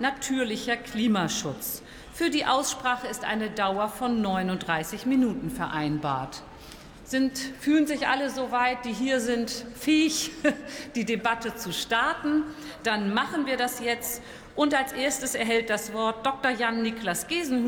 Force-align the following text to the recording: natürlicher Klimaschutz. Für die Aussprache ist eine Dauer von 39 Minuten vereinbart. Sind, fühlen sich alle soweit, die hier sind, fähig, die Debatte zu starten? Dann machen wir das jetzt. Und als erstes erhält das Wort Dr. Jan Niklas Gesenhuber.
natürlicher 0.00 0.76
Klimaschutz. 0.76 1.82
Für 2.12 2.30
die 2.30 2.46
Aussprache 2.46 3.06
ist 3.06 3.24
eine 3.24 3.50
Dauer 3.50 3.88
von 3.88 4.20
39 4.20 5.06
Minuten 5.06 5.50
vereinbart. 5.50 6.42
Sind, 7.04 7.38
fühlen 7.38 7.86
sich 7.86 8.06
alle 8.06 8.30
soweit, 8.30 8.84
die 8.84 8.92
hier 8.92 9.20
sind, 9.20 9.50
fähig, 9.74 10.30
die 10.94 11.04
Debatte 11.04 11.54
zu 11.56 11.72
starten? 11.72 12.44
Dann 12.82 13.14
machen 13.14 13.46
wir 13.46 13.56
das 13.56 13.80
jetzt. 13.80 14.22
Und 14.54 14.74
als 14.74 14.92
erstes 14.92 15.34
erhält 15.34 15.70
das 15.70 15.92
Wort 15.92 16.24
Dr. 16.24 16.50
Jan 16.50 16.82
Niklas 16.82 17.26
Gesenhuber. 17.26 17.58